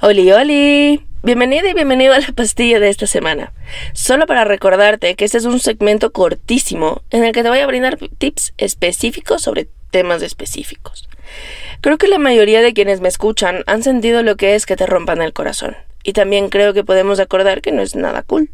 Oli, 0.00 0.30
oli. 0.30 1.02
Bienvenida 1.24 1.68
y 1.68 1.74
bienvenido 1.74 2.14
a 2.14 2.20
la 2.20 2.28
pastilla 2.28 2.78
de 2.78 2.88
esta 2.88 3.08
semana. 3.08 3.52
Solo 3.94 4.26
para 4.26 4.44
recordarte 4.44 5.16
que 5.16 5.24
este 5.24 5.38
es 5.38 5.44
un 5.44 5.58
segmento 5.58 6.12
cortísimo 6.12 7.02
en 7.10 7.24
el 7.24 7.32
que 7.32 7.42
te 7.42 7.48
voy 7.48 7.58
a 7.58 7.66
brindar 7.66 7.98
tips 8.18 8.54
específicos 8.58 9.42
sobre 9.42 9.66
temas 9.90 10.22
específicos. 10.22 11.08
Creo 11.80 11.98
que 11.98 12.06
la 12.06 12.20
mayoría 12.20 12.62
de 12.62 12.74
quienes 12.74 13.00
me 13.00 13.08
escuchan 13.08 13.64
han 13.66 13.82
sentido 13.82 14.22
lo 14.22 14.36
que 14.36 14.54
es 14.54 14.66
que 14.66 14.76
te 14.76 14.86
rompan 14.86 15.20
el 15.20 15.32
corazón. 15.32 15.76
Y 16.04 16.12
también 16.12 16.48
creo 16.48 16.74
que 16.74 16.84
podemos 16.84 17.18
acordar 17.18 17.60
que 17.60 17.72
no 17.72 17.82
es 17.82 17.96
nada 17.96 18.22
cool. 18.22 18.50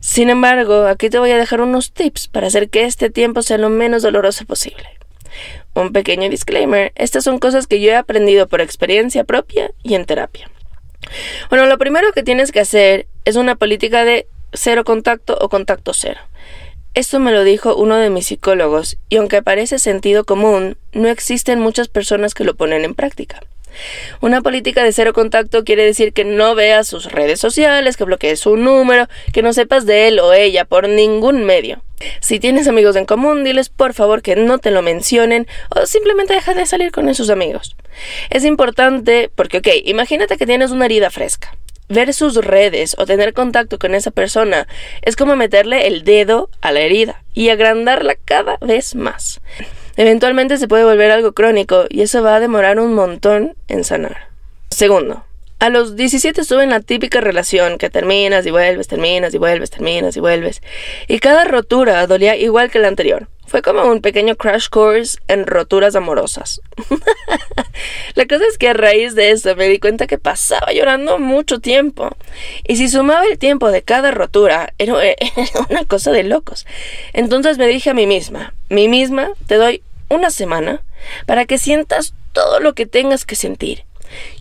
Sin 0.00 0.30
embargo, 0.30 0.86
aquí 0.86 1.10
te 1.10 1.18
voy 1.18 1.32
a 1.32 1.38
dejar 1.38 1.60
unos 1.60 1.92
tips 1.92 2.28
para 2.28 2.46
hacer 2.46 2.70
que 2.70 2.84
este 2.84 3.10
tiempo 3.10 3.42
sea 3.42 3.58
lo 3.58 3.68
menos 3.68 4.02
doloroso 4.02 4.46
posible. 4.46 4.88
Un 5.76 5.92
pequeño 5.92 6.30
disclaimer, 6.30 6.90
estas 6.94 7.22
son 7.22 7.38
cosas 7.38 7.66
que 7.66 7.80
yo 7.80 7.90
he 7.90 7.96
aprendido 7.96 8.48
por 8.48 8.62
experiencia 8.62 9.24
propia 9.24 9.72
y 9.82 9.94
en 9.94 10.06
terapia. 10.06 10.50
Bueno, 11.50 11.66
lo 11.66 11.76
primero 11.76 12.12
que 12.12 12.22
tienes 12.22 12.50
que 12.50 12.60
hacer 12.60 13.06
es 13.26 13.36
una 13.36 13.56
política 13.56 14.06
de 14.06 14.26
cero 14.54 14.84
contacto 14.84 15.36
o 15.38 15.50
contacto 15.50 15.92
cero. 15.92 16.18
Esto 16.94 17.20
me 17.20 17.30
lo 17.30 17.44
dijo 17.44 17.76
uno 17.76 17.98
de 17.98 18.08
mis 18.08 18.28
psicólogos, 18.28 18.96
y 19.10 19.16
aunque 19.16 19.42
parece 19.42 19.78
sentido 19.78 20.24
común, 20.24 20.78
no 20.94 21.08
existen 21.08 21.60
muchas 21.60 21.88
personas 21.88 22.32
que 22.32 22.44
lo 22.44 22.56
ponen 22.56 22.86
en 22.86 22.94
práctica. 22.94 23.42
Una 24.22 24.40
política 24.40 24.82
de 24.82 24.92
cero 24.92 25.12
contacto 25.12 25.62
quiere 25.62 25.84
decir 25.84 26.14
que 26.14 26.24
no 26.24 26.54
veas 26.54 26.86
sus 26.86 27.12
redes 27.12 27.38
sociales, 27.38 27.98
que 27.98 28.04
bloquees 28.04 28.40
su 28.40 28.56
número, 28.56 29.08
que 29.34 29.42
no 29.42 29.52
sepas 29.52 29.84
de 29.84 30.08
él 30.08 30.20
o 30.20 30.32
ella 30.32 30.64
por 30.64 30.88
ningún 30.88 31.44
medio. 31.44 31.82
Si 32.20 32.40
tienes 32.40 32.68
amigos 32.68 32.96
en 32.96 33.06
común, 33.06 33.44
diles 33.44 33.68
por 33.68 33.94
favor 33.94 34.22
que 34.22 34.36
no 34.36 34.58
te 34.58 34.70
lo 34.70 34.82
mencionen 34.82 35.46
o 35.70 35.86
simplemente 35.86 36.34
deja 36.34 36.54
de 36.54 36.66
salir 36.66 36.92
con 36.92 37.08
esos 37.08 37.30
amigos. 37.30 37.76
Es 38.30 38.44
importante 38.44 39.30
porque, 39.34 39.58
ok, 39.58 39.68
imagínate 39.84 40.36
que 40.36 40.46
tienes 40.46 40.70
una 40.70 40.86
herida 40.86 41.10
fresca. 41.10 41.56
Ver 41.88 42.12
sus 42.12 42.34
redes 42.34 42.96
o 42.98 43.06
tener 43.06 43.32
contacto 43.32 43.78
con 43.78 43.94
esa 43.94 44.10
persona 44.10 44.66
es 45.02 45.14
como 45.14 45.36
meterle 45.36 45.86
el 45.86 46.02
dedo 46.02 46.50
a 46.60 46.72
la 46.72 46.80
herida 46.80 47.22
y 47.32 47.50
agrandarla 47.50 48.16
cada 48.24 48.56
vez 48.60 48.96
más. 48.96 49.40
Eventualmente 49.96 50.58
se 50.58 50.66
puede 50.66 50.84
volver 50.84 51.12
algo 51.12 51.32
crónico 51.32 51.84
y 51.88 52.02
eso 52.02 52.22
va 52.22 52.36
a 52.36 52.40
demorar 52.40 52.80
un 52.80 52.94
montón 52.94 53.56
en 53.68 53.84
sanar. 53.84 54.28
Segundo, 54.70 55.25
a 55.58 55.70
los 55.70 55.96
17 55.96 56.40
estuve 56.40 56.64
en 56.64 56.70
la 56.70 56.80
típica 56.80 57.20
relación 57.20 57.78
que 57.78 57.88
terminas 57.88 58.44
y 58.44 58.50
vuelves, 58.50 58.88
terminas 58.88 59.32
y 59.32 59.38
vuelves, 59.38 59.70
terminas 59.70 60.16
y 60.16 60.20
vuelves. 60.20 60.60
Y 61.08 61.18
cada 61.18 61.44
rotura 61.44 62.06
dolía 62.06 62.36
igual 62.36 62.70
que 62.70 62.78
la 62.78 62.88
anterior. 62.88 63.28
Fue 63.46 63.62
como 63.62 63.84
un 63.84 64.02
pequeño 64.02 64.36
crash 64.36 64.68
course 64.68 65.18
en 65.28 65.46
roturas 65.46 65.94
amorosas. 65.94 66.60
la 68.14 68.26
cosa 68.26 68.44
es 68.50 68.58
que 68.58 68.68
a 68.68 68.74
raíz 68.74 69.14
de 69.14 69.30
eso 69.30 69.54
me 69.56 69.68
di 69.68 69.78
cuenta 69.78 70.06
que 70.06 70.18
pasaba 70.18 70.72
llorando 70.72 71.18
mucho 71.18 71.60
tiempo. 71.60 72.10
Y 72.66 72.76
si 72.76 72.88
sumaba 72.88 73.24
el 73.24 73.38
tiempo 73.38 73.70
de 73.70 73.82
cada 73.82 74.10
rotura, 74.10 74.74
era 74.78 74.94
una 75.70 75.84
cosa 75.84 76.10
de 76.10 76.24
locos. 76.24 76.66
Entonces 77.12 77.56
me 77.56 77.68
dije 77.68 77.90
a 77.90 77.94
mí 77.94 78.06
misma, 78.06 78.52
mí 78.68 78.88
misma, 78.88 79.30
te 79.46 79.54
doy 79.54 79.82
una 80.08 80.30
semana 80.30 80.82
para 81.24 81.46
que 81.46 81.56
sientas 81.56 82.14
todo 82.32 82.60
lo 82.60 82.74
que 82.74 82.84
tengas 82.84 83.24
que 83.24 83.36
sentir 83.36 83.84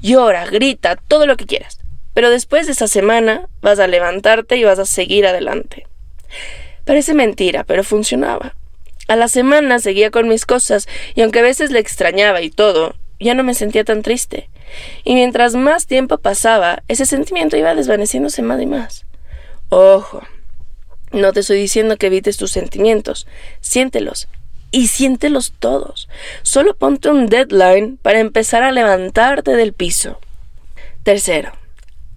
Llora, 0.00 0.46
grita, 0.46 0.96
todo 0.96 1.26
lo 1.26 1.36
que 1.36 1.46
quieras. 1.46 1.78
Pero 2.14 2.30
después 2.30 2.66
de 2.66 2.72
esa 2.72 2.88
semana 2.88 3.48
vas 3.60 3.78
a 3.78 3.86
levantarte 3.86 4.56
y 4.56 4.64
vas 4.64 4.78
a 4.78 4.86
seguir 4.86 5.26
adelante. 5.26 5.86
Parece 6.84 7.14
mentira, 7.14 7.64
pero 7.64 7.84
funcionaba. 7.84 8.54
A 9.08 9.16
la 9.16 9.28
semana 9.28 9.78
seguía 9.78 10.10
con 10.10 10.28
mis 10.28 10.46
cosas 10.46 10.88
y 11.14 11.22
aunque 11.22 11.40
a 11.40 11.42
veces 11.42 11.70
le 11.70 11.78
extrañaba 11.78 12.40
y 12.42 12.50
todo, 12.50 12.94
ya 13.18 13.34
no 13.34 13.44
me 13.44 13.54
sentía 13.54 13.84
tan 13.84 14.02
triste. 14.02 14.48
Y 15.04 15.14
mientras 15.14 15.54
más 15.54 15.86
tiempo 15.86 16.18
pasaba, 16.18 16.82
ese 16.88 17.06
sentimiento 17.06 17.56
iba 17.56 17.74
desvaneciéndose 17.74 18.42
más 18.42 18.60
y 18.60 18.66
más. 18.66 19.04
Ojo, 19.68 20.22
no 21.12 21.32
te 21.32 21.40
estoy 21.40 21.58
diciendo 21.58 21.96
que 21.96 22.06
evites 22.06 22.36
tus 22.36 22.52
sentimientos, 22.52 23.26
siéntelos, 23.60 24.28
y 24.72 24.88
siéntelos 24.88 25.52
todos. 25.58 26.08
Solo 26.42 26.74
ponte 26.74 27.10
un 27.10 27.26
deadline 27.26 27.98
para 28.02 28.18
empezar 28.18 28.64
a 28.64 28.72
levantarte 28.72 29.52
del 29.52 29.72
piso. 29.72 30.18
Tercero, 31.04 31.52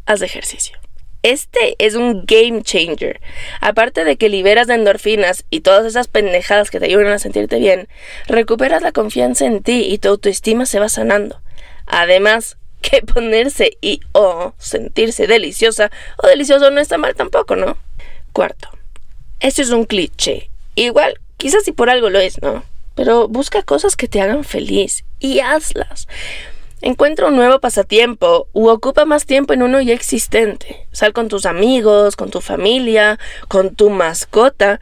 haz 0.07 0.23
ejercicio. 0.23 0.79
Este 1.21 1.75
es 1.79 1.95
un 1.95 2.23
game 2.25 2.61
changer. 2.61 3.19
Aparte 3.59 4.05
de 4.05 4.15
que 4.15 4.29
liberas 4.29 4.67
de 4.67 4.75
endorfinas 4.75 5.43
y 5.49 5.61
todas 5.61 5.85
esas 5.85 6.07
pendejadas 6.07 6.69
que 6.69 6.79
te 6.79 6.85
ayudan 6.85 7.07
a 7.07 7.19
sentirte 7.19 7.59
bien, 7.59 7.87
recuperas 8.27 8.81
la 8.81 8.91
confianza 8.91 9.45
en 9.45 9.61
ti 9.61 9.85
y 9.89 9.97
tu 9.97 10.09
autoestima 10.09 10.65
se 10.65 10.79
va 10.79 10.87
sanando. 10.87 11.41
Además, 11.87 12.57
que 12.81 13.01
ponerse 13.01 13.77
y 13.81 14.01
o 14.11 14.53
sentirse 14.59 15.25
deliciosa 15.25 15.91
o 16.23 16.27
delicioso 16.27 16.69
no 16.69 16.79
está 16.79 16.97
mal 16.97 17.15
tampoco, 17.15 17.55
¿no? 17.55 17.77
Cuarto, 18.31 18.69
esto 19.39 19.63
es 19.63 19.71
un 19.71 19.85
cliché. 19.85 20.51
Igual 20.75 21.19
Quizás 21.37 21.63
si 21.63 21.71
por 21.71 21.89
algo 21.89 22.09
lo 22.09 22.19
es, 22.19 22.41
¿no? 22.41 22.63
Pero 22.95 23.27
busca 23.27 23.61
cosas 23.61 23.95
que 23.95 24.07
te 24.07 24.21
hagan 24.21 24.43
feliz 24.43 25.03
y 25.19 25.39
hazlas. 25.39 26.07
Encuentra 26.81 27.27
un 27.27 27.35
nuevo 27.35 27.59
pasatiempo 27.59 28.47
u 28.53 28.67
ocupa 28.67 29.05
más 29.05 29.25
tiempo 29.25 29.53
en 29.53 29.63
uno 29.63 29.81
ya 29.81 29.93
existente. 29.93 30.87
Sal 30.91 31.13
con 31.13 31.27
tus 31.27 31.45
amigos, 31.45 32.15
con 32.15 32.29
tu 32.29 32.41
familia, 32.41 33.17
con 33.47 33.75
tu 33.75 33.89
mascota. 33.89 34.79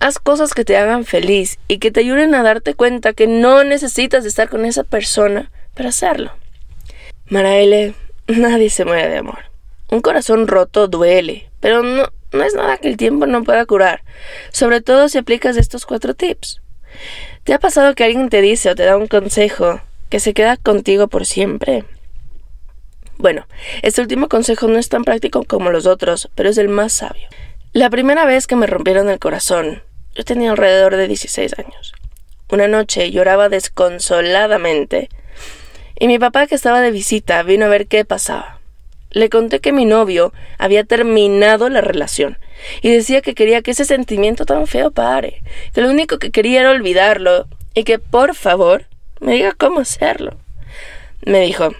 Haz 0.00 0.18
cosas 0.18 0.52
que 0.52 0.64
te 0.64 0.76
hagan 0.76 1.04
feliz 1.04 1.58
y 1.68 1.78
que 1.78 1.90
te 1.90 2.00
ayuden 2.00 2.34
a 2.34 2.42
darte 2.42 2.74
cuenta 2.74 3.12
que 3.12 3.26
no 3.26 3.62
necesitas 3.62 4.24
estar 4.24 4.48
con 4.48 4.64
esa 4.64 4.84
persona 4.84 5.50
para 5.74 5.90
hacerlo. 5.90 6.32
Maraele, 7.28 7.94
nadie 8.26 8.68
se 8.68 8.84
muere 8.84 9.08
de 9.08 9.18
amor. 9.18 9.44
Un 9.90 10.00
corazón 10.00 10.48
roto 10.48 10.88
duele, 10.88 11.50
pero 11.60 11.82
no, 11.82 12.08
no 12.34 12.44
es 12.44 12.54
nada 12.54 12.76
que 12.76 12.88
el 12.88 12.96
tiempo 12.96 13.26
no 13.26 13.44
pueda 13.44 13.64
curar, 13.64 14.02
sobre 14.50 14.80
todo 14.80 15.08
si 15.08 15.18
aplicas 15.18 15.56
estos 15.56 15.86
cuatro 15.86 16.14
tips. 16.14 16.60
¿Te 17.44 17.54
ha 17.54 17.58
pasado 17.58 17.94
que 17.94 18.04
alguien 18.04 18.28
te 18.28 18.40
dice 18.40 18.70
o 18.70 18.74
te 18.74 18.84
da 18.84 18.96
un 18.96 19.06
consejo 19.06 19.80
que 20.10 20.20
se 20.20 20.34
queda 20.34 20.56
contigo 20.56 21.08
por 21.08 21.26
siempre? 21.26 21.84
Bueno, 23.16 23.46
este 23.82 24.00
último 24.00 24.28
consejo 24.28 24.66
no 24.66 24.78
es 24.78 24.88
tan 24.88 25.04
práctico 25.04 25.44
como 25.44 25.70
los 25.70 25.86
otros, 25.86 26.30
pero 26.34 26.48
es 26.48 26.58
el 26.58 26.68
más 26.68 26.92
sabio. 26.92 27.28
La 27.72 27.90
primera 27.90 28.24
vez 28.24 28.46
que 28.46 28.56
me 28.56 28.66
rompieron 28.66 29.08
el 29.08 29.18
corazón, 29.18 29.82
yo 30.14 30.24
tenía 30.24 30.50
alrededor 30.50 30.96
de 30.96 31.08
16 31.08 31.58
años. 31.58 31.92
Una 32.50 32.68
noche 32.68 33.10
lloraba 33.10 33.48
desconsoladamente 33.48 35.08
y 35.98 36.06
mi 36.06 36.18
papá 36.18 36.46
que 36.46 36.54
estaba 36.54 36.80
de 36.80 36.90
visita 36.90 37.42
vino 37.42 37.66
a 37.66 37.68
ver 37.68 37.86
qué 37.86 38.04
pasaba. 38.04 38.53
Le 39.14 39.30
conté 39.30 39.60
que 39.60 39.72
mi 39.72 39.84
novio 39.84 40.32
había 40.58 40.82
terminado 40.82 41.68
la 41.68 41.80
relación 41.80 42.36
y 42.82 42.90
decía 42.90 43.22
que 43.22 43.34
quería 43.34 43.62
que 43.62 43.70
ese 43.70 43.84
sentimiento 43.84 44.44
tan 44.44 44.66
feo 44.66 44.90
pare, 44.90 45.42
que 45.72 45.80
lo 45.80 45.88
único 45.88 46.18
que 46.18 46.32
quería 46.32 46.60
era 46.60 46.70
olvidarlo 46.72 47.46
y 47.74 47.84
que 47.84 48.00
por 48.00 48.34
favor 48.34 48.86
me 49.20 49.34
diga 49.34 49.52
cómo 49.52 49.80
hacerlo. 49.80 50.36
Me 51.24 51.40
dijo, 51.40 51.70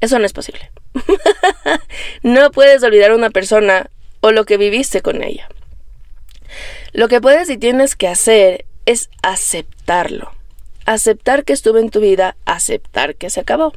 eso 0.00 0.18
no 0.18 0.26
es 0.26 0.32
posible. 0.32 0.70
no 2.22 2.50
puedes 2.50 2.82
olvidar 2.82 3.12
a 3.12 3.16
una 3.16 3.30
persona 3.30 3.88
o 4.20 4.32
lo 4.32 4.44
que 4.44 4.56
viviste 4.56 5.00
con 5.00 5.22
ella. 5.22 5.48
Lo 6.92 7.06
que 7.06 7.20
puedes 7.20 7.48
y 7.50 7.56
tienes 7.56 7.94
que 7.94 8.08
hacer 8.08 8.64
es 8.84 9.10
aceptarlo. 9.22 10.32
Aceptar 10.86 11.44
que 11.44 11.52
estuvo 11.52 11.78
en 11.78 11.90
tu 11.90 12.00
vida, 12.00 12.36
aceptar 12.46 13.14
que 13.14 13.30
se 13.30 13.40
acabó. 13.40 13.72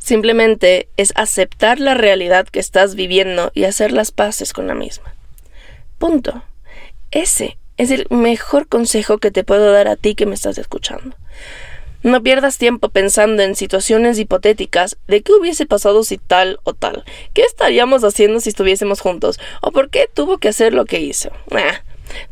Simplemente 0.00 0.88
es 0.96 1.12
aceptar 1.14 1.78
la 1.78 1.94
realidad 1.94 2.48
que 2.48 2.58
estás 2.58 2.94
viviendo 2.94 3.52
y 3.54 3.64
hacer 3.64 3.92
las 3.92 4.10
paces 4.10 4.52
con 4.52 4.66
la 4.66 4.74
misma. 4.74 5.14
Punto. 5.98 6.42
Ese 7.10 7.58
es 7.76 7.90
el 7.90 8.06
mejor 8.08 8.66
consejo 8.66 9.18
que 9.18 9.30
te 9.30 9.44
puedo 9.44 9.72
dar 9.72 9.88
a 9.88 9.96
ti 9.96 10.14
que 10.14 10.26
me 10.26 10.34
estás 10.34 10.58
escuchando. 10.58 11.16
No 12.02 12.22
pierdas 12.22 12.56
tiempo 12.56 12.88
pensando 12.88 13.42
en 13.42 13.54
situaciones 13.54 14.18
hipotéticas 14.18 14.96
de 15.06 15.22
qué 15.22 15.32
hubiese 15.32 15.66
pasado 15.66 16.02
si 16.02 16.16
tal 16.16 16.58
o 16.64 16.72
tal, 16.72 17.04
qué 17.34 17.42
estaríamos 17.42 18.02
haciendo 18.02 18.40
si 18.40 18.48
estuviésemos 18.48 19.00
juntos, 19.00 19.38
o 19.60 19.70
por 19.70 19.90
qué 19.90 20.08
tuvo 20.12 20.38
que 20.38 20.48
hacer 20.48 20.72
lo 20.72 20.86
que 20.86 21.00
hizo. 21.00 21.30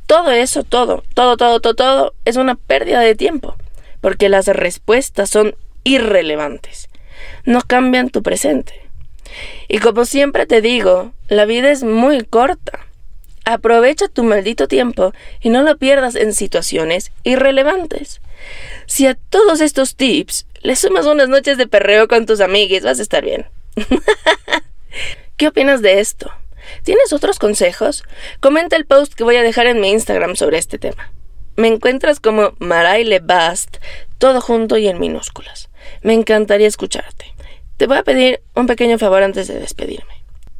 todo 0.07 0.31
eso, 0.31 0.65
todo, 0.65 1.05
todo, 1.15 1.37
todo, 1.37 1.61
todo, 1.61 1.75
todo 1.75 2.15
es 2.25 2.37
una 2.37 2.55
pérdida 2.55 3.01
de 3.01 3.15
tiempo, 3.15 3.57
porque 4.01 4.31
las 4.31 4.47
respuestas 4.47 5.29
son 5.29 5.55
irrelevantes 5.85 6.89
no 7.45 7.63
cambian 7.63 8.11
tu 8.11 8.23
presente. 8.23 8.89
Y 9.69 9.79
como 9.79 10.05
siempre 10.05 10.47
te 10.47 10.61
digo, 10.61 11.13
la 11.29 11.45
vida 11.45 11.71
es 11.71 11.83
muy 11.83 12.25
corta. 12.25 12.87
Aprovecha 13.45 14.09
tu 14.09 14.25
maldito 14.25 14.69
tiempo 14.69 15.13
y 15.41 15.49
no 15.51 15.63
lo 15.63 15.79
pierdas 15.79 16.15
en 16.15 16.35
situaciones 16.35 17.13
irrelevantes. 17.23 18.21
Si 18.87 19.07
a 19.07 19.15
todos 19.15 19.61
estos 19.61 19.97
tips 19.97 20.47
le 20.63 20.77
sumas 20.77 21.07
unas 21.07 21.29
noches 21.29 21.57
de 21.59 21.67
perreo 21.67 22.09
con 22.09 22.27
tus 22.27 22.41
amigues, 22.41 22.83
vas 22.83 22.99
a 22.99 23.03
estar 23.03 23.25
bien. 23.25 23.47
¿Qué 25.37 25.49
opinas 25.49 25.83
de 25.83 26.01
esto? 26.01 26.31
¿Tienes 26.83 27.13
otros 27.13 27.39
consejos? 27.39 28.05
Comenta 28.41 28.77
el 28.77 28.87
post 28.87 29.15
que 29.15 29.25
voy 29.25 29.37
a 29.37 29.43
dejar 29.43 29.67
en 29.67 29.81
mi 29.81 29.91
Instagram 29.91 30.37
sobre 30.37 30.59
este 30.59 30.79
tema. 30.79 31.13
Me 31.57 31.69
encuentras 31.69 32.21
como 32.21 32.53
Maraile 32.59 33.21
Bast, 33.21 33.79
todo 34.19 34.41
junto 34.41 34.77
y 34.77 34.89
en 34.89 35.01
minúsculas. 35.01 35.71
Me 36.03 36.15
encantaría 36.15 36.67
escucharte. 36.67 37.35
te 37.77 37.87
voy 37.87 37.97
a 37.97 38.03
pedir 38.03 38.41
un 38.55 38.67
pequeño 38.67 38.99
favor 38.99 39.23
antes 39.23 39.47
de 39.47 39.59
despedirme. 39.59 40.19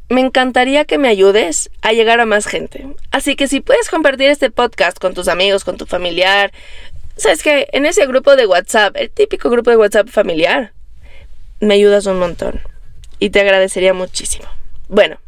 Me 0.09 0.21
encantaría 0.21 0.85
que 0.85 0.97
me 0.97 1.07
ayudes 1.07 1.69
a 1.81 1.91
llegar 1.93 2.19
a 2.19 2.25
más 2.25 2.47
gente. 2.47 2.87
Así 3.11 3.35
que 3.35 3.47
si 3.47 3.59
puedes 3.59 3.89
compartir 3.89 4.29
este 4.29 4.49
podcast 4.49 4.97
con 4.97 5.13
tus 5.13 5.27
amigos, 5.27 5.63
con 5.63 5.77
tu 5.77 5.85
familiar, 5.85 6.51
sabes 7.17 7.43
que 7.43 7.67
en 7.73 7.85
ese 7.85 8.05
grupo 8.07 8.35
de 8.35 8.47
WhatsApp, 8.47 8.95
el 8.95 9.11
típico 9.11 9.49
grupo 9.49 9.69
de 9.69 9.77
WhatsApp 9.77 10.07
familiar, 10.07 10.71
me 11.59 11.75
ayudas 11.75 12.05
un 12.05 12.19
montón. 12.19 12.61
Y 13.19 13.29
te 13.29 13.41
agradecería 13.41 13.93
muchísimo. 13.93 14.47
Bueno, 14.87 15.19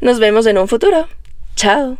nos 0.00 0.18
vemos 0.20 0.46
en 0.46 0.58
un 0.58 0.68
futuro. 0.68 1.08
Chao. 1.56 1.98